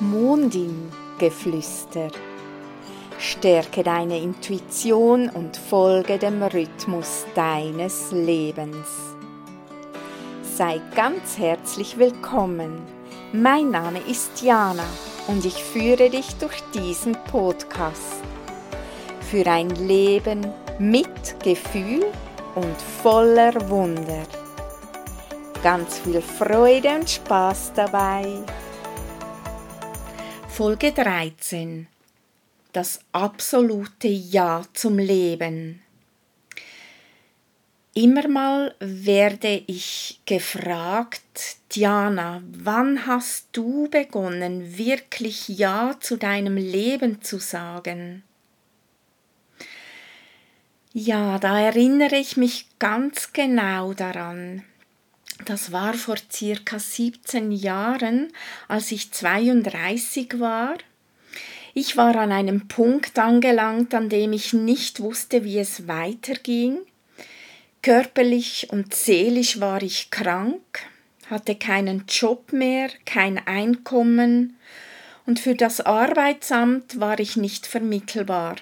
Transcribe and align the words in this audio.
Mondin-Geflüster. 0.00 2.08
Stärke 3.18 3.82
deine 3.82 4.18
Intuition 4.18 5.28
und 5.28 5.58
folge 5.58 6.18
dem 6.18 6.42
Rhythmus 6.42 7.26
deines 7.34 8.10
Lebens. 8.10 8.88
Sei 10.42 10.80
ganz 10.96 11.36
herzlich 11.36 11.98
willkommen. 11.98 12.80
Mein 13.34 13.70
Name 13.70 14.00
ist 14.08 14.40
Jana 14.40 14.86
und 15.28 15.44
ich 15.44 15.62
führe 15.62 16.08
dich 16.08 16.34
durch 16.36 16.62
diesen 16.72 17.14
Podcast. 17.30 18.22
Für 19.30 19.46
ein 19.46 19.68
Leben 19.68 20.46
mit 20.78 21.38
Gefühl 21.44 22.06
und 22.54 22.80
voller 23.02 23.68
Wunder. 23.68 24.22
Ganz 25.62 25.98
viel 25.98 26.22
Freude 26.22 26.94
und 26.94 27.10
Spaß 27.10 27.72
dabei. 27.74 28.42
Folge 30.60 30.92
13 30.92 31.86
Das 32.74 33.00
absolute 33.12 34.08
Ja 34.08 34.62
zum 34.74 34.98
Leben. 34.98 35.80
Immer 37.94 38.28
mal 38.28 38.74
werde 38.78 39.62
ich 39.66 40.20
gefragt, 40.26 41.56
Diana, 41.74 42.42
wann 42.46 43.06
hast 43.06 43.48
du 43.52 43.88
begonnen, 43.88 44.76
wirklich 44.76 45.48
Ja 45.48 45.96
zu 45.98 46.18
deinem 46.18 46.58
Leben 46.58 47.22
zu 47.22 47.38
sagen? 47.38 48.22
Ja, 50.92 51.38
da 51.38 51.58
erinnere 51.58 52.16
ich 52.16 52.36
mich 52.36 52.66
ganz 52.78 53.32
genau 53.32 53.94
daran. 53.94 54.64
Das 55.50 55.72
war 55.72 55.94
vor 55.94 56.14
circa 56.30 56.78
17 56.78 57.50
Jahren, 57.50 58.32
als 58.68 58.92
ich 58.92 59.10
32 59.10 60.38
war. 60.38 60.78
Ich 61.74 61.96
war 61.96 62.14
an 62.14 62.30
einem 62.30 62.68
Punkt 62.68 63.18
angelangt, 63.18 63.92
an 63.92 64.08
dem 64.08 64.32
ich 64.32 64.52
nicht 64.52 65.00
wusste, 65.00 65.42
wie 65.42 65.58
es 65.58 65.88
weiterging. 65.88 66.78
Körperlich 67.82 68.68
und 68.70 68.94
seelisch 68.94 69.58
war 69.58 69.82
ich 69.82 70.12
krank, 70.12 70.86
hatte 71.28 71.56
keinen 71.56 72.04
Job 72.06 72.52
mehr, 72.52 72.88
kein 73.04 73.44
Einkommen 73.44 74.56
und 75.26 75.40
für 75.40 75.56
das 75.56 75.80
Arbeitsamt 75.80 77.00
war 77.00 77.18
ich 77.18 77.36
nicht 77.36 77.66
vermittelbar. 77.66 78.54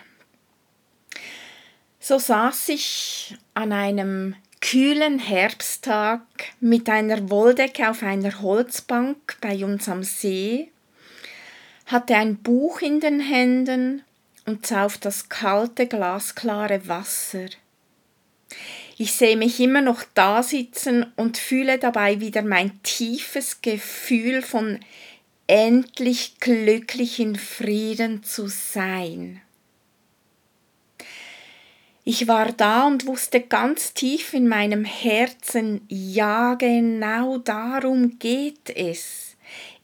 So 2.00 2.19
saß 2.19 2.70
ich 2.70 3.36
an 3.52 3.73
einem 3.73 4.36
kühlen 4.61 5.19
Herbsttag 5.19 6.23
mit 6.61 6.89
einer 6.89 7.31
Wolldecke 7.31 7.89
auf 7.89 8.03
einer 8.03 8.41
Holzbank 8.42 9.37
bei 9.41 9.64
uns 9.64 9.89
am 9.89 10.03
See, 10.03 10.70
hatte 11.87 12.17
ein 12.17 12.37
Buch 12.37 12.81
in 12.81 13.01
den 13.01 13.20
Händen 13.20 14.03
und 14.47 14.67
sah 14.67 14.86
auf 14.86 14.98
das 14.98 15.29
kalte, 15.29 15.86
glasklare 15.86 16.86
Wasser. 16.89 17.47
Ich 18.97 19.12
sehe 19.12 19.36
mich 19.36 19.61
immer 19.61 19.81
noch 19.81 20.03
da 20.14 20.42
sitzen 20.42 21.06
und 21.17 21.39
fühle 21.39 21.79
dabei 21.79 22.20
wieder 22.20 22.42
mein 22.42 22.83
tiefes 22.83 23.62
Gefühl 23.62 24.42
von 24.42 24.81
endlich 25.47 26.41
glücklich 26.41 27.20
in 27.20 27.36
Frieden 27.36 28.25
zu 28.25 28.48
sein. 28.48 29.41
Ich 32.11 32.27
war 32.27 32.53
da 32.53 32.87
und 32.87 33.05
wusste 33.05 33.39
ganz 33.39 33.92
tief 33.92 34.33
in 34.33 34.48
meinem 34.48 34.87
Herzen, 34.87 35.83
ja 35.89 36.55
genau 36.55 37.37
darum 37.37 38.19
geht 38.19 38.70
es. 38.75 39.37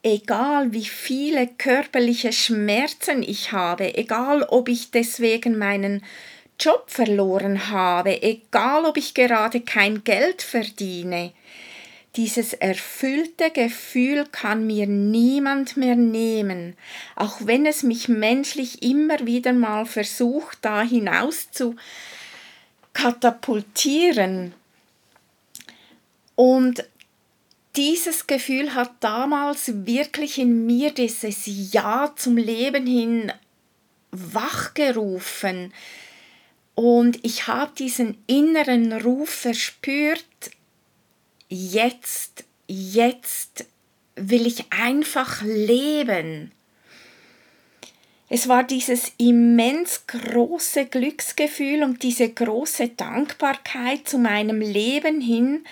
Egal 0.02 0.72
wie 0.72 0.86
viele 0.86 1.46
körperliche 1.46 2.32
Schmerzen 2.32 3.22
ich 3.22 3.52
habe, 3.52 3.94
egal 3.98 4.42
ob 4.44 4.70
ich 4.70 4.90
deswegen 4.90 5.58
meinen 5.58 6.02
Job 6.58 6.84
verloren 6.86 7.68
habe, 7.68 8.22
egal 8.22 8.86
ob 8.86 8.96
ich 8.96 9.12
gerade 9.12 9.60
kein 9.60 10.02
Geld 10.02 10.40
verdiene, 10.40 11.32
dieses 12.16 12.54
erfüllte 12.54 13.50
Gefühl 13.50 14.24
kann 14.32 14.66
mir 14.66 14.86
niemand 14.86 15.76
mehr 15.76 15.96
nehmen, 15.96 16.74
auch 17.16 17.40
wenn 17.40 17.66
es 17.66 17.82
mich 17.82 18.08
menschlich 18.08 18.82
immer 18.82 19.26
wieder 19.26 19.52
mal 19.52 19.84
versucht, 19.84 20.58
da 20.62 20.80
hinaus 20.82 21.50
zu 21.50 21.76
katapultieren. 22.94 24.54
Und 26.34 26.84
dieses 27.76 28.26
Gefühl 28.26 28.74
hat 28.74 28.92
damals 29.00 29.86
wirklich 29.86 30.38
in 30.38 30.64
mir 30.64 30.92
dieses 30.92 31.42
Ja 31.44 32.12
zum 32.16 32.36
Leben 32.36 32.86
hin 32.86 33.32
wachgerufen. 34.10 35.72
Und 36.74 37.18
ich 37.24 37.46
habe 37.46 37.72
diesen 37.76 38.16
inneren 38.26 38.92
Ruf 38.92 39.30
verspürt, 39.30 40.24
jetzt, 41.48 42.44
jetzt 42.66 43.66
will 44.16 44.46
ich 44.46 44.72
einfach 44.72 45.42
leben. 45.42 46.52
Es 48.36 48.48
war 48.48 48.64
dieses 48.64 49.12
immens 49.16 50.08
große 50.08 50.86
Glücksgefühl 50.86 51.84
und 51.84 52.02
diese 52.02 52.28
große 52.28 52.88
Dankbarkeit 52.88 54.08
zu 54.08 54.18
meinem 54.18 54.60
Leben 54.60 55.20
hin, 55.20 55.64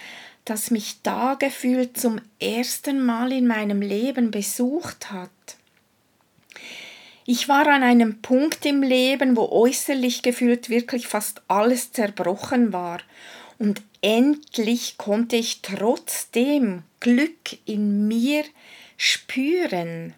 das 0.44 0.70
mich 0.70 1.02
da 1.02 1.34
gefühlt 1.34 1.98
zum 1.98 2.20
ersten 2.38 3.04
Mal 3.04 3.32
in 3.32 3.48
meinem 3.48 3.82
Leben 3.82 4.30
besucht 4.30 5.10
hat. 5.10 5.28
Ich 7.26 7.48
war 7.48 7.66
an 7.66 7.82
einem 7.82 8.22
Punkt 8.22 8.64
im 8.64 8.84
Leben, 8.84 9.36
wo 9.36 9.48
äußerlich 9.48 10.22
gefühlt 10.22 10.70
wirklich 10.70 11.08
fast 11.08 11.42
alles 11.48 11.90
zerbrochen 11.90 12.72
war, 12.72 13.00
und 13.58 13.82
endlich 14.02 14.98
konnte 14.98 15.34
ich 15.34 15.62
trotzdem 15.62 16.84
Glück 17.00 17.58
in 17.64 18.06
mir 18.06 18.44
spüren. 18.96 20.14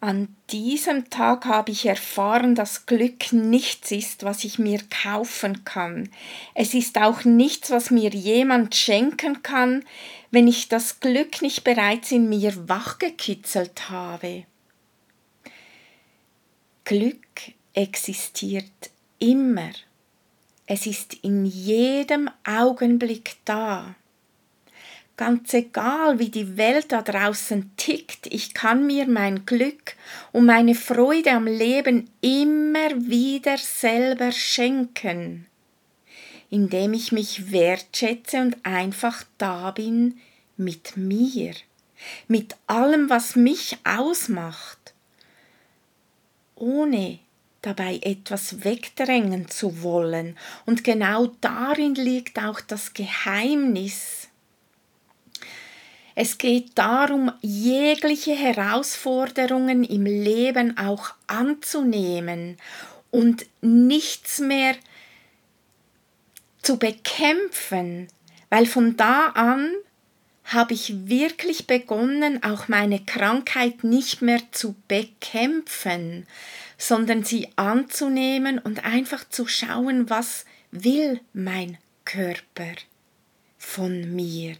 An 0.00 0.36
diesem 0.50 1.10
Tag 1.10 1.44
habe 1.46 1.72
ich 1.72 1.84
erfahren, 1.86 2.54
dass 2.54 2.86
Glück 2.86 3.32
nichts 3.32 3.90
ist, 3.90 4.22
was 4.22 4.44
ich 4.44 4.60
mir 4.60 4.80
kaufen 5.02 5.64
kann. 5.64 6.08
Es 6.54 6.72
ist 6.72 6.98
auch 6.98 7.24
nichts, 7.24 7.70
was 7.70 7.90
mir 7.90 8.10
jemand 8.10 8.76
schenken 8.76 9.42
kann, 9.42 9.84
wenn 10.30 10.46
ich 10.46 10.68
das 10.68 11.00
Glück 11.00 11.42
nicht 11.42 11.64
bereits 11.64 12.12
in 12.12 12.28
mir 12.28 12.68
wachgekitzelt 12.68 13.90
habe. 13.90 14.44
Glück 16.84 17.18
existiert 17.74 18.90
immer. 19.18 19.70
Es 20.66 20.86
ist 20.86 21.14
in 21.24 21.44
jedem 21.44 22.30
Augenblick 22.44 23.36
da 23.44 23.96
ganz 25.18 25.52
egal, 25.52 26.18
wie 26.20 26.30
die 26.30 26.56
Welt 26.56 26.92
da 26.92 27.02
draußen 27.02 27.72
tickt, 27.76 28.26
ich 28.28 28.54
kann 28.54 28.86
mir 28.86 29.06
mein 29.06 29.44
Glück 29.44 29.96
und 30.32 30.46
meine 30.46 30.76
Freude 30.76 31.32
am 31.32 31.46
Leben 31.46 32.08
immer 32.22 32.90
wieder 32.94 33.58
selber 33.58 34.32
schenken, 34.32 35.46
indem 36.48 36.94
ich 36.94 37.12
mich 37.12 37.50
wertschätze 37.50 38.40
und 38.40 38.64
einfach 38.64 39.24
da 39.36 39.72
bin 39.72 40.18
mit 40.56 40.96
mir, 40.96 41.52
mit 42.28 42.54
allem, 42.68 43.10
was 43.10 43.34
mich 43.34 43.76
ausmacht, 43.84 44.94
ohne 46.54 47.18
dabei 47.60 47.98
etwas 48.02 48.64
wegdrängen 48.64 49.48
zu 49.48 49.82
wollen. 49.82 50.38
Und 50.64 50.84
genau 50.84 51.26
darin 51.40 51.96
liegt 51.96 52.38
auch 52.38 52.60
das 52.60 52.94
Geheimnis 52.94 54.27
es 56.20 56.36
geht 56.36 56.76
darum, 56.76 57.30
jegliche 57.42 58.34
Herausforderungen 58.34 59.84
im 59.84 60.04
Leben 60.04 60.76
auch 60.76 61.12
anzunehmen 61.28 62.56
und 63.12 63.46
nichts 63.60 64.40
mehr 64.40 64.74
zu 66.60 66.76
bekämpfen, 66.76 68.08
weil 68.50 68.66
von 68.66 68.96
da 68.96 69.28
an 69.28 69.72
habe 70.42 70.74
ich 70.74 71.06
wirklich 71.08 71.68
begonnen, 71.68 72.42
auch 72.42 72.66
meine 72.66 72.98
Krankheit 72.98 73.84
nicht 73.84 74.20
mehr 74.20 74.40
zu 74.50 74.74
bekämpfen, 74.88 76.26
sondern 76.76 77.22
sie 77.22 77.46
anzunehmen 77.54 78.58
und 78.58 78.84
einfach 78.84 79.28
zu 79.28 79.46
schauen, 79.46 80.10
was 80.10 80.46
will 80.72 81.20
mein 81.32 81.78
Körper 82.04 82.74
von 83.56 84.16
mir 84.16 84.56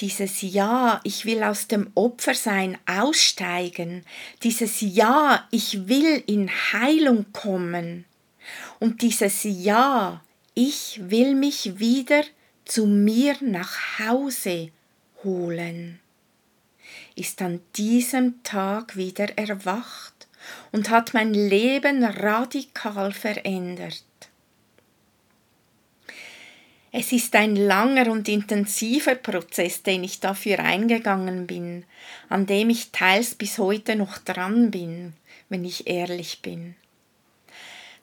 dieses 0.00 0.42
Ja, 0.42 1.00
ich 1.04 1.24
will 1.24 1.42
aus 1.42 1.68
dem 1.68 1.90
Opfersein 1.94 2.78
aussteigen, 2.86 4.04
dieses 4.42 4.80
Ja, 4.80 5.46
ich 5.50 5.88
will 5.88 6.22
in 6.26 6.50
Heilung 6.72 7.32
kommen. 7.32 8.04
Und 8.78 9.02
dieses 9.02 9.42
Ja, 9.42 10.22
ich 10.54 11.00
will 11.02 11.34
mich 11.34 11.78
wieder 11.78 12.22
zu 12.64 12.86
mir 12.86 13.36
nach 13.40 13.98
Hause 13.98 14.70
holen, 15.24 16.00
ist 17.16 17.42
an 17.42 17.60
diesem 17.76 18.42
Tag 18.42 18.96
wieder 18.96 19.36
erwacht 19.36 20.28
und 20.72 20.90
hat 20.90 21.14
mein 21.14 21.34
Leben 21.34 22.04
radikal 22.04 23.12
verändert. 23.12 24.04
Es 26.90 27.12
ist 27.12 27.34
ein 27.34 27.54
langer 27.54 28.10
und 28.10 28.28
intensiver 28.28 29.14
Prozess, 29.14 29.82
den 29.82 30.04
ich 30.04 30.20
dafür 30.20 30.60
eingegangen 30.60 31.46
bin, 31.46 31.84
an 32.30 32.46
dem 32.46 32.70
ich 32.70 32.92
teils 32.92 33.34
bis 33.34 33.58
heute 33.58 33.94
noch 33.94 34.16
dran 34.18 34.70
bin, 34.70 35.12
wenn 35.50 35.64
ich 35.64 35.86
ehrlich 35.86 36.40
bin. 36.40 36.76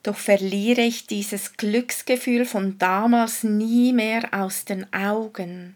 Doch 0.04 0.18
verliere 0.18 0.82
ich 0.82 1.08
dieses 1.08 1.58
Glücksgefühl 1.58 2.46
von 2.46 2.78
damals 2.78 3.44
nie 3.44 3.92
mehr 3.92 4.30
aus 4.32 4.66
den 4.66 4.92
Augen. 4.94 5.76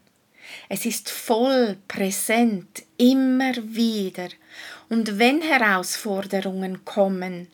Es 0.67 0.85
ist 0.85 1.09
voll 1.09 1.77
präsent, 1.87 2.83
immer 2.97 3.55
wieder, 3.55 4.29
und 4.89 5.17
wenn 5.17 5.41
Herausforderungen 5.41 6.85
kommen, 6.85 7.47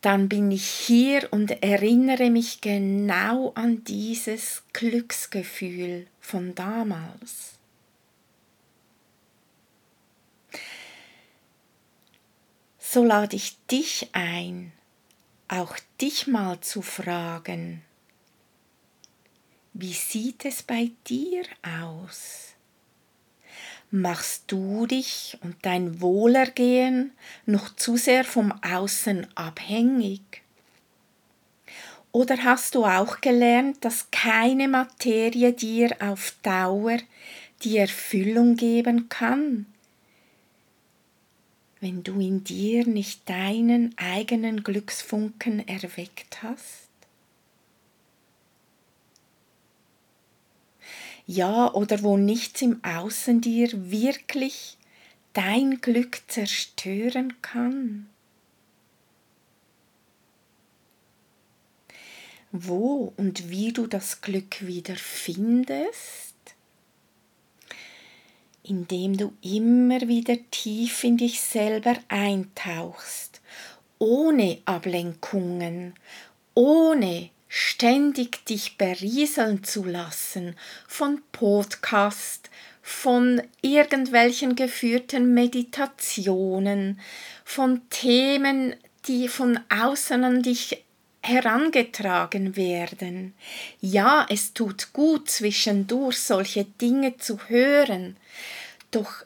dann 0.00 0.28
bin 0.28 0.50
ich 0.50 0.66
hier 0.66 1.28
und 1.30 1.62
erinnere 1.62 2.30
mich 2.30 2.60
genau 2.60 3.52
an 3.54 3.84
dieses 3.84 4.62
Glücksgefühl 4.72 6.06
von 6.20 6.54
damals. 6.54 7.58
So 12.78 13.04
lade 13.04 13.36
ich 13.36 13.58
dich 13.66 14.08
ein, 14.12 14.72
auch 15.48 15.76
dich 16.00 16.26
mal 16.26 16.60
zu 16.60 16.82
fragen, 16.82 17.82
wie 19.74 19.92
sieht 19.92 20.44
es 20.44 20.62
bei 20.62 20.90
dir 21.06 21.44
aus? 21.62 22.54
Machst 23.90 24.44
du 24.46 24.86
dich 24.86 25.38
und 25.42 25.56
dein 25.62 26.00
Wohlergehen 26.00 27.12
noch 27.46 27.74
zu 27.74 27.96
sehr 27.96 28.24
vom 28.24 28.52
Außen 28.62 29.26
abhängig? 29.34 30.42
Oder 32.12 32.42
hast 32.42 32.74
du 32.74 32.84
auch 32.84 33.20
gelernt, 33.20 33.84
dass 33.84 34.10
keine 34.10 34.68
Materie 34.68 35.52
dir 35.52 35.96
auf 36.00 36.34
Dauer 36.42 36.98
die 37.62 37.78
Erfüllung 37.78 38.56
geben 38.56 39.08
kann, 39.08 39.66
wenn 41.80 42.02
du 42.02 42.20
in 42.20 42.42
dir 42.42 42.86
nicht 42.86 43.28
deinen 43.28 43.96
eigenen 43.96 44.64
Glücksfunken 44.64 45.66
erweckt 45.68 46.42
hast? 46.42 46.89
Ja, 51.26 51.72
oder 51.72 52.02
wo 52.02 52.16
nichts 52.16 52.62
im 52.62 52.82
Außen 52.84 53.40
dir 53.40 53.68
wirklich 53.90 54.76
dein 55.32 55.80
Glück 55.80 56.22
zerstören 56.28 57.40
kann. 57.42 58.08
Wo 62.52 63.12
und 63.16 63.48
wie 63.48 63.72
du 63.72 63.86
das 63.86 64.22
Glück 64.22 64.66
wieder 64.66 64.96
findest, 64.96 66.34
indem 68.64 69.16
du 69.16 69.32
immer 69.40 70.00
wieder 70.08 70.36
tief 70.50 71.04
in 71.04 71.16
dich 71.16 71.40
selber 71.40 71.96
eintauchst, 72.08 73.40
ohne 73.98 74.58
Ablenkungen, 74.64 75.94
ohne 76.54 77.30
ständig 77.52 78.44
dich 78.44 78.78
berieseln 78.78 79.64
zu 79.64 79.82
lassen 79.82 80.54
von 80.86 81.20
Podcast, 81.32 82.48
von 82.80 83.42
irgendwelchen 83.60 84.54
geführten 84.54 85.34
Meditationen, 85.34 87.00
von 87.44 87.82
Themen, 87.90 88.76
die 89.08 89.26
von 89.26 89.58
außen 89.68 90.22
an 90.22 90.44
dich 90.44 90.84
herangetragen 91.22 92.54
werden. 92.54 93.34
Ja, 93.80 94.26
es 94.30 94.54
tut 94.54 94.92
gut 94.92 95.28
zwischendurch 95.28 96.20
solche 96.20 96.64
Dinge 96.64 97.16
zu 97.16 97.40
hören, 97.48 98.16
doch 98.92 99.24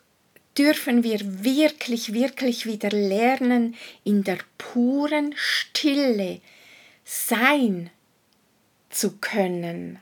dürfen 0.57 1.05
wir 1.05 1.45
wirklich, 1.45 2.15
wirklich 2.15 2.65
wieder 2.65 2.89
lernen, 2.89 3.77
in 4.03 4.25
der 4.25 4.39
puren 4.57 5.35
Stille 5.37 6.41
sein 7.05 7.91
zu 8.95 9.17
können, 9.19 9.99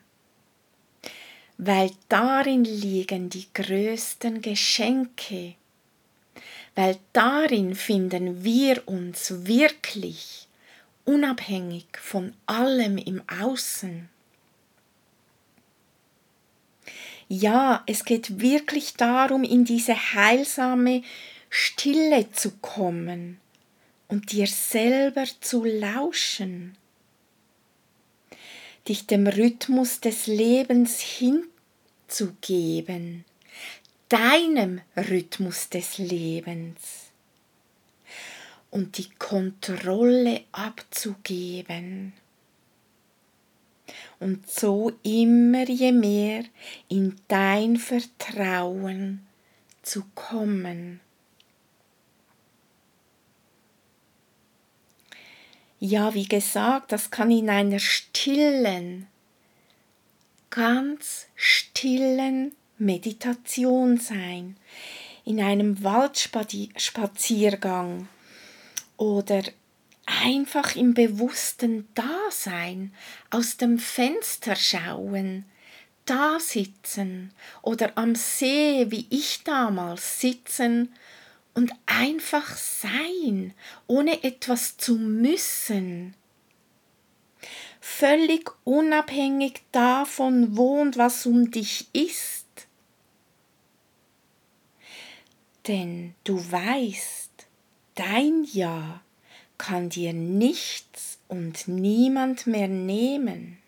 weil 1.59 1.91
darin 2.09 2.65
liegen 2.65 3.31
die 3.31 3.47
größten 3.55 4.43
Geschenke, 4.43 5.55
weil 6.75 6.99
darin 7.13 7.75
finden 7.75 8.45
wir 8.45 8.87
uns 8.87 9.47
wirklich 9.47 10.47
unabhängig 11.05 11.87
von 12.01 12.35
allem 12.47 12.99
im 12.99 13.23
Außen. 13.29 14.09
Ja, 17.29 17.83
es 17.87 18.05
geht 18.05 18.41
wirklich 18.41 18.95
darum, 18.95 19.43
in 19.43 19.65
diese 19.65 19.95
heilsame 20.15 21.03
Stille 21.49 22.31
zu 22.33 22.51
kommen 22.59 23.41
und 24.09 24.33
dir 24.33 24.47
selber 24.47 25.25
zu 25.41 25.65
lauschen 25.65 26.77
dich 28.89 29.07
dem 29.07 29.27
Rhythmus 29.27 30.01
des 30.01 30.27
Lebens 30.27 31.01
hinzugeben, 32.09 33.25
deinem 34.09 34.81
Rhythmus 34.97 35.69
des 35.69 35.99
Lebens 35.99 37.11
und 38.71 38.99
die 38.99 39.11
Kontrolle 39.19 40.43
abzugeben 40.53 42.13
und 44.19 44.49
so 44.51 44.93
immer 45.03 45.69
je 45.69 45.93
mehr 45.93 46.45
in 46.89 47.17
dein 47.29 47.77
Vertrauen 47.77 49.27
zu 49.83 50.05
kommen. 50.15 51.01
Ja, 55.85 56.15
wie 56.15 56.29
gesagt, 56.29 56.93
das 56.93 57.11
kann 57.11 57.33
in 57.33 57.51
einer 57.51 57.81
stillen, 57.81 59.09
ganz 60.49 61.27
stillen 61.35 62.55
Meditation 62.79 63.99
sein, 63.99 64.57
in 65.25 65.41
einem 65.41 65.83
Waldspaziergang 65.83 68.07
oder 68.97 69.43
einfach 70.07 70.77
im 70.77 70.95
bewussten 70.95 71.89
Dasein, 71.97 72.95
aus 73.31 73.57
dem 73.57 73.81
Fenster 73.81 74.55
schauen, 74.55 75.47
da 76.07 76.39
sitzen 76.39 77.33
oder 77.61 77.91
am 77.97 78.15
See, 78.15 78.87
wie 78.91 79.09
ich 79.11 79.43
damals 79.43 80.21
sitzen 80.21 80.95
und 81.55 81.73
einfach 81.87 82.57
sein, 82.57 83.55
ohne 83.87 84.25
etwas 84.25 84.77
zu 84.77 84.97
müssen. 84.97 86.15
Völlig 87.81 88.51
unabhängig 88.65 89.63
davon, 89.73 90.57
wo 90.57 90.81
und 90.81 90.97
was 90.97 91.27
um 91.27 91.51
dich 91.51 91.89
ist. 91.93 92.47
Denn 95.67 96.15
du 96.25 96.39
weißt, 96.51 97.31
dein 97.95 98.45
Ja 98.45 99.03
kann 99.59 99.89
dir 99.89 100.13
nichts 100.13 101.19
und 101.29 101.69
niemand 101.69 102.47
mehr 102.47 102.69
nehmen. 102.69 103.59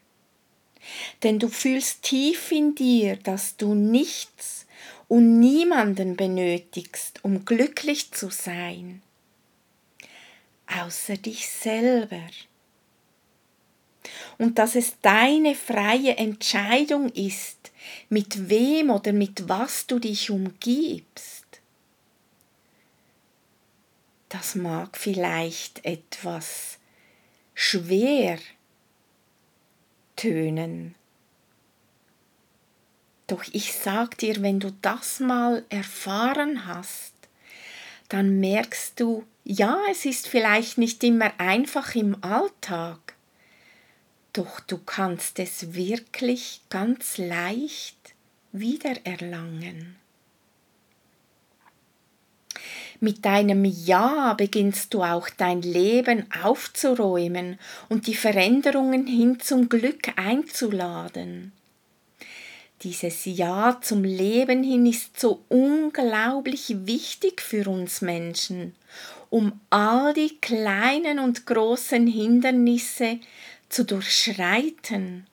Denn 1.23 1.39
du 1.39 1.49
fühlst 1.49 2.03
tief 2.03 2.51
in 2.53 2.75
dir, 2.75 3.17
dass 3.17 3.57
du 3.57 3.75
nichts 3.75 4.64
und 5.09 5.39
niemanden 5.39 6.17
benötigst, 6.17 7.25
um 7.25 7.45
glücklich 7.45 8.13
zu 8.13 8.31
sein, 8.31 9.03
außer 10.67 11.17
dich 11.17 11.49
selber. 11.49 12.23
Und 14.39 14.59
dass 14.59 14.75
es 14.75 15.01
deine 15.01 15.55
freie 15.55 16.17
Entscheidung 16.17 17.09
ist, 17.11 17.73
mit 18.09 18.49
wem 18.49 18.91
oder 18.91 19.13
mit 19.13 19.49
was 19.49 19.87
du 19.87 19.99
dich 19.99 20.31
umgibst. 20.31 21.45
Das 24.29 24.55
mag 24.55 24.97
vielleicht 24.97 25.85
etwas 25.85 26.79
schwer 27.55 28.39
tönen, 30.17 30.97
doch 33.27 33.45
ich 33.53 33.73
sag 33.73 34.19
dir, 34.19 34.43
wenn 34.43 34.61
du 34.61 34.73
das 34.83 35.21
mal 35.21 35.65
erfahren 35.69 36.67
hast, 36.67 37.13
dann 38.09 38.39
merkst 38.41 39.01
du, 39.01 39.25
ja, 39.45 39.79
es 39.91 40.05
ist 40.05 40.29
vielleicht 40.29 40.79
nicht 40.79 41.03
immer 41.05 41.33
einfach 41.39 41.95
im 41.95 42.23
Alltag, 42.23 43.15
doch 44.33 44.61
du 44.61 44.79
kannst 44.79 45.39
es 45.39 45.75
wirklich 45.75 46.61
ganz 46.69 47.19
leicht 47.19 48.15
wiedererlangen. 48.53 49.97
Mit 53.01 53.25
deinem 53.25 53.65
Ja 53.65 54.35
beginnst 54.35 54.95
du 54.95 55.03
auch 55.03 55.29
dein 55.29 55.63
Leben 55.63 56.27
aufzuräumen 56.43 57.59
und 57.89 58.07
die 58.07 58.15
Veränderungen 58.15 59.07
hin 59.07 59.41
zum 59.41 59.69
Glück 59.69 60.13
einzuladen. 60.17 61.53
Dieses 62.85 63.25
Ja 63.25 63.79
zum 63.81 64.05
Leben 64.05 64.63
hin 64.63 64.85
ist 64.85 65.19
so 65.19 65.43
unglaublich 65.49 66.87
wichtig 66.87 67.41
für 67.41 67.67
uns 67.71 68.03
Menschen, 68.03 68.75
um 69.31 69.59
all 69.71 70.13
die 70.13 70.37
kleinen 70.43 71.19
und 71.19 71.47
großen 71.47 72.07
Hindernisse 72.07 73.21
zu 73.71 73.87
durchschreiten 73.87 75.27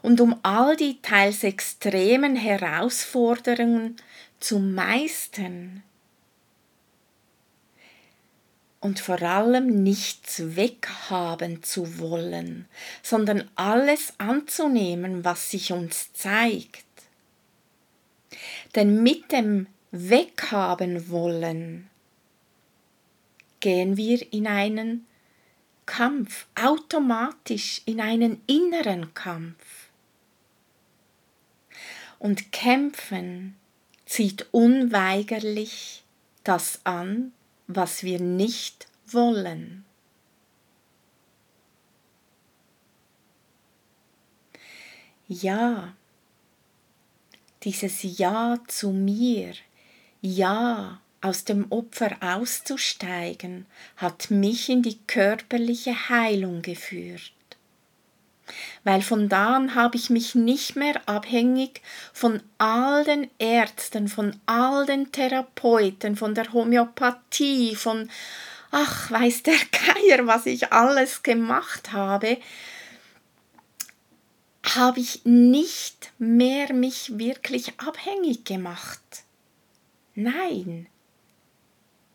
und 0.00 0.22
um 0.22 0.40
all 0.42 0.74
die 0.74 1.02
teils 1.02 1.44
extremen 1.44 2.34
Herausforderungen 2.34 3.96
zu 4.40 4.58
meistern 4.58 5.82
und 8.80 9.00
vor 9.00 9.20
allem 9.20 9.82
nichts 9.82 10.56
weghaben 10.56 11.62
zu 11.62 11.98
wollen, 11.98 12.66
sondern 13.02 13.50
alles 13.54 14.14
anzunehmen, 14.16 15.26
was 15.26 15.50
sich 15.50 15.72
uns 15.72 16.14
zeigt. 16.14 16.85
Denn 18.76 19.02
mit 19.02 19.32
dem 19.32 19.66
Weghaben 19.90 21.08
wollen 21.08 21.88
gehen 23.60 23.96
wir 23.96 24.32
in 24.32 24.46
einen 24.46 25.06
Kampf, 25.86 26.46
automatisch 26.54 27.80
in 27.86 28.02
einen 28.02 28.42
inneren 28.46 29.14
Kampf. 29.14 29.88
Und 32.18 32.52
kämpfen 32.52 33.56
zieht 34.04 34.46
unweigerlich 34.50 36.04
das 36.44 36.80
an, 36.84 37.32
was 37.66 38.02
wir 38.02 38.20
nicht 38.20 38.88
wollen. 39.06 39.86
Ja, 45.28 45.94
dieses 47.66 48.18
Ja 48.18 48.58
zu 48.68 48.90
mir, 48.90 49.52
Ja 50.22 51.00
aus 51.20 51.44
dem 51.44 51.66
Opfer 51.70 52.16
auszusteigen, 52.20 53.66
hat 53.96 54.30
mich 54.30 54.68
in 54.68 54.82
die 54.82 54.98
körperliche 55.08 56.08
Heilung 56.08 56.62
geführt. 56.62 57.32
Weil 58.84 59.02
von 59.02 59.28
da 59.28 59.56
an 59.56 59.74
habe 59.74 59.96
ich 59.96 60.10
mich 60.10 60.36
nicht 60.36 60.76
mehr 60.76 61.00
abhängig 61.06 61.82
von 62.12 62.40
all 62.58 63.02
den 63.02 63.28
Ärzten, 63.40 64.06
von 64.06 64.38
all 64.46 64.86
den 64.86 65.10
Therapeuten, 65.10 66.14
von 66.14 66.36
der 66.36 66.52
Homöopathie, 66.52 67.74
von 67.74 68.08
ach, 68.70 69.10
weiß 69.10 69.42
der 69.42 69.54
Geier, 69.72 70.28
was 70.28 70.46
ich 70.46 70.72
alles 70.72 71.24
gemacht 71.24 71.92
habe, 71.92 72.38
habe 74.76 75.00
ich 75.00 75.24
nicht 75.24 76.12
mehr 76.18 76.72
mich 76.72 77.18
wirklich 77.18 77.78
abhängig 77.78 78.44
gemacht. 78.44 79.24
Nein, 80.14 80.88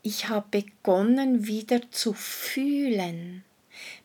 ich 0.04 0.30
habe 0.30 0.46
begonnen 0.50 1.46
wieder 1.46 1.92
zu 1.92 2.14
fühlen, 2.14 3.44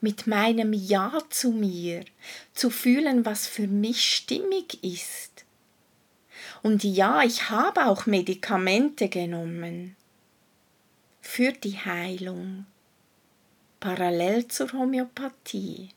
mit 0.00 0.26
meinem 0.26 0.72
Ja 0.72 1.18
zu 1.30 1.52
mir, 1.52 2.04
zu 2.52 2.70
fühlen, 2.70 3.24
was 3.24 3.46
für 3.46 3.66
mich 3.66 4.12
stimmig 4.12 4.82
ist. 4.84 5.44
Und 6.62 6.84
ja, 6.84 7.22
ich 7.22 7.50
habe 7.50 7.86
auch 7.86 8.06
Medikamente 8.06 9.08
genommen 9.08 9.96
für 11.20 11.52
die 11.52 11.78
Heilung, 11.78 12.66
parallel 13.80 14.48
zur 14.48 14.72
Homöopathie. 14.72 15.90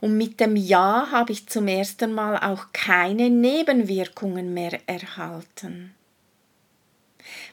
Und 0.00 0.16
mit 0.16 0.38
dem 0.40 0.56
Ja 0.56 1.08
habe 1.10 1.32
ich 1.32 1.48
zum 1.48 1.66
ersten 1.66 2.12
Mal 2.12 2.38
auch 2.38 2.66
keine 2.72 3.30
Nebenwirkungen 3.30 4.54
mehr 4.54 4.80
erhalten, 4.88 5.94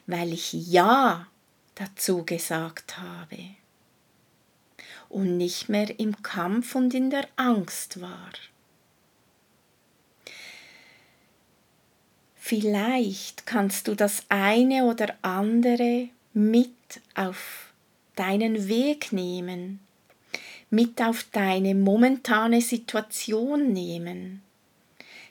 weil 0.06 0.32
ich 0.32 0.52
Ja 0.52 1.26
dazu 1.74 2.24
gesagt 2.24 2.98
habe. 2.98 3.38
Und 5.08 5.36
nicht 5.36 5.68
mehr 5.68 5.98
im 5.98 6.22
Kampf 6.22 6.74
und 6.74 6.92
in 6.94 7.10
der 7.10 7.26
Angst 7.36 8.00
war. 8.00 8.32
Vielleicht 12.34 13.46
kannst 13.46 13.88
du 13.88 13.96
das 13.96 14.22
eine 14.28 14.84
oder 14.84 15.16
andere 15.22 16.10
mit 16.32 16.70
auf 17.14 17.72
deinen 18.14 18.68
Weg 18.68 19.12
nehmen, 19.12 19.80
mit 20.70 21.00
auf 21.00 21.24
deine 21.32 21.74
momentane 21.74 22.60
Situation 22.60 23.72
nehmen. 23.72 24.42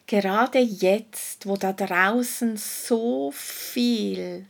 Gerade 0.07 0.59
jetzt, 0.59 1.45
wo 1.45 1.57
da 1.57 1.73
draußen 1.73 2.57
so 2.57 3.31
viel 3.31 4.45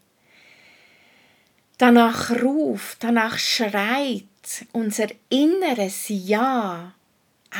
danach 1.77 2.32
ruft, 2.42 3.04
danach 3.04 3.38
schreit, 3.38 4.24
unser 4.72 5.08
inneres 5.30 6.06
Ja 6.08 6.94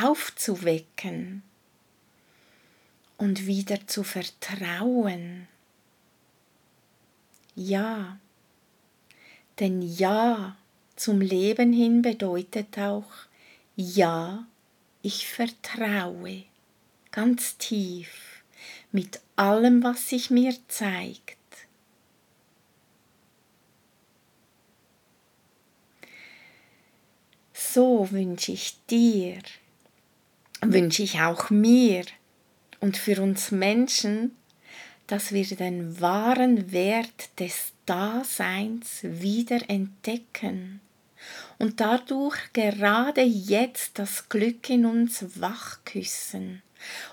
aufzuwecken 0.00 1.42
und 3.16 3.46
wieder 3.46 3.86
zu 3.86 4.02
vertrauen. 4.02 5.48
Ja, 7.54 8.18
denn 9.58 9.80
Ja 9.80 10.56
zum 10.96 11.20
Leben 11.20 11.72
hin 11.72 12.02
bedeutet 12.02 12.78
auch 12.78 13.12
Ja, 13.76 14.46
ich 15.02 15.28
vertraue 15.28 16.44
ganz 17.12 17.58
tief 17.58 18.42
mit 18.92 19.20
allem, 19.36 19.82
was 19.82 20.08
sich 20.08 20.30
mir 20.30 20.54
zeigt. 20.68 21.36
So 27.52 28.10
wünsche 28.10 28.52
ich 28.52 28.76
dir, 28.88 29.38
wünsche 30.62 31.02
ich 31.02 31.20
auch 31.20 31.50
mir 31.50 32.04
und 32.80 32.96
für 32.96 33.20
uns 33.22 33.50
Menschen, 33.50 34.34
dass 35.06 35.32
wir 35.32 35.44
den 35.44 36.00
wahren 36.00 36.72
Wert 36.72 37.28
des 37.38 37.72
Daseins 37.84 39.00
wieder 39.02 39.68
entdecken 39.68 40.80
und 41.58 41.80
dadurch 41.80 42.52
gerade 42.52 43.22
jetzt 43.22 43.98
das 43.98 44.28
Glück 44.28 44.68
in 44.70 44.86
uns 44.86 45.40
wachküssen, 45.40 46.62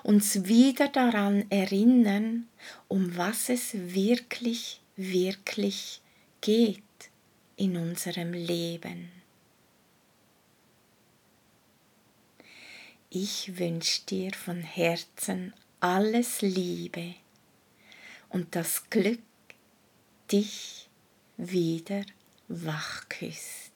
uns 0.03 0.45
wieder 0.45 0.87
daran 0.89 1.49
erinnern, 1.49 2.47
um 2.87 3.15
was 3.17 3.49
es 3.49 3.73
wirklich, 3.73 4.81
wirklich 4.95 6.01
geht 6.41 6.83
in 7.55 7.77
unserem 7.77 8.33
Leben. 8.33 9.09
Ich 13.09 13.59
wünsche 13.59 14.01
dir 14.09 14.31
von 14.33 14.61
Herzen 14.61 15.53
alles 15.79 16.41
Liebe 16.41 17.13
und 18.29 18.55
das 18.55 18.89
Glück 18.89 19.19
dich 20.31 20.89
wieder 21.37 22.03
wach 22.47 23.07
küsst. 23.09 23.72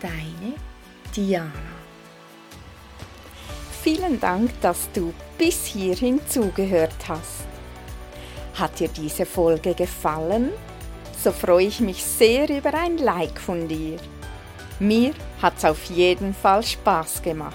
Deine 0.00 0.54
Diana. 1.14 1.50
Vielen 3.82 4.20
Dank, 4.20 4.50
dass 4.60 4.90
du 4.92 5.12
bis 5.36 5.66
hierhin 5.66 6.20
zugehört 6.26 6.94
hast. 7.08 7.46
Hat 8.54 8.78
dir 8.78 8.88
diese 8.88 9.26
Folge 9.26 9.74
gefallen? 9.74 10.50
So 11.22 11.32
freue 11.32 11.66
ich 11.66 11.80
mich 11.80 12.02
sehr 12.02 12.48
über 12.48 12.72
ein 12.74 12.98
Like 12.98 13.38
von 13.38 13.68
dir. 13.68 13.98
Mir 14.78 15.12
hat 15.42 15.54
es 15.58 15.64
auf 15.64 15.84
jeden 15.84 16.34
Fall 16.34 16.62
Spaß 16.62 17.22
gemacht. 17.22 17.54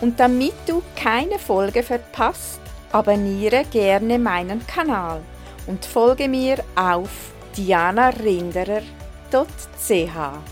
Und 0.00 0.18
damit 0.18 0.54
du 0.66 0.82
keine 0.96 1.38
Folge 1.38 1.82
verpasst, 1.82 2.60
abonniere 2.90 3.64
gerne 3.70 4.18
meinen 4.18 4.66
Kanal 4.66 5.20
und 5.66 5.84
folge 5.84 6.28
mir 6.28 6.58
auf 6.74 7.10
dianarinderer.ch. 7.56 10.51